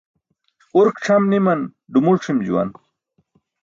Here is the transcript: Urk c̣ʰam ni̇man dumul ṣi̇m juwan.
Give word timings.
Urk 0.79 0.95
c̣ʰam 1.03 1.23
ni̇man 1.31 1.61
dumul 1.91 2.17
ṣi̇m 2.23 2.39
juwan. 2.45 2.69